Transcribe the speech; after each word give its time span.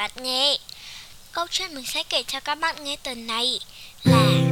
Bạch 0.00 0.16
nhé. 0.16 0.56
Câu 1.32 1.46
chuyện 1.50 1.74
mình 1.74 1.84
sẽ 1.86 2.02
kể 2.02 2.22
cho 2.22 2.40
các 2.40 2.54
bạn 2.54 2.84
nghe 2.84 2.96
tuần 2.96 3.26
này 3.26 3.60
là 4.04 4.49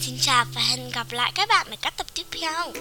Xin 0.00 0.16
chào 0.20 0.44
và 0.54 0.60
hẹn 0.60 0.90
gặp 0.90 1.06
lại 1.10 1.32
các 1.34 1.48
bạn 1.48 1.66
ở 1.70 1.76
các 1.82 1.94
tập 1.96 2.06
tiếp 2.14 2.26
theo. 2.40 2.72